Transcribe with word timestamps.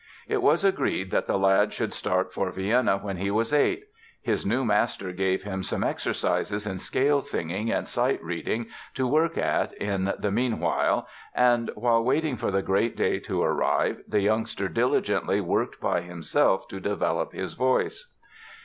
It 0.27 0.41
was 0.41 0.65
agreed 0.65 1.11
that 1.11 1.27
the 1.27 1.37
lad 1.37 1.73
should 1.73 1.93
start 1.93 2.33
for 2.33 2.49
Vienna 2.49 2.97
when 2.97 3.17
he 3.17 3.29
was 3.29 3.53
eight. 3.53 3.83
His 4.19 4.47
new 4.47 4.65
master 4.65 5.11
gave 5.11 5.43
him 5.43 5.61
some 5.61 5.83
exercises 5.83 6.65
in 6.65 6.79
scale 6.79 7.21
singing 7.21 7.71
and 7.71 7.87
sight 7.87 8.19
reading 8.23 8.65
to 8.95 9.05
work 9.05 9.37
at 9.37 9.73
in 9.73 10.11
the 10.17 10.31
meanwhile 10.31 11.07
and, 11.35 11.69
while 11.75 12.03
waiting 12.03 12.35
for 12.35 12.49
the 12.49 12.63
great 12.63 12.97
day 12.97 13.19
to 13.19 13.43
arrive, 13.43 14.01
the 14.07 14.21
youngster 14.21 14.67
diligently 14.67 15.39
worked 15.39 15.79
by 15.79 16.01
himself 16.01 16.67
to 16.69 16.79
develop 16.79 17.33
his 17.33 17.53
voice. 17.53 18.11